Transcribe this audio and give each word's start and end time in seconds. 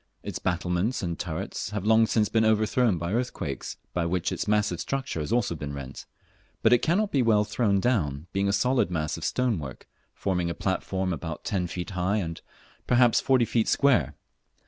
Its 0.23 0.39
battlements 0.39 1.03
and 1.03 1.19
turrets 1.19 1.69
have 1.69 1.85
long 1.85 2.07
since 2.07 2.27
been 2.27 2.43
overthrown 2.43 2.97
by 2.97 3.13
earthquakes, 3.13 3.77
by 3.93 4.03
which 4.03 4.31
its 4.31 4.47
massive 4.47 4.79
structure 4.79 5.19
has 5.19 5.31
also 5.31 5.53
been 5.53 5.73
rent; 5.75 6.07
but 6.63 6.73
it 6.73 6.79
cannot 6.81 7.13
well 7.13 7.43
be 7.43 7.49
thrown 7.51 7.79
down, 7.79 8.25
being 8.33 8.47
a 8.47 8.51
solid 8.51 8.89
mass 8.89 9.15
of 9.15 9.23
stonework, 9.23 9.87
forming 10.15 10.49
a 10.49 10.55
platform 10.55 11.13
about 11.13 11.43
ten 11.45 11.67
feet 11.67 11.91
high, 11.91 12.17
and 12.17 12.41
perhaps 12.87 13.21
forty 13.21 13.45
feet 13.45 13.67
square. 13.67 14.15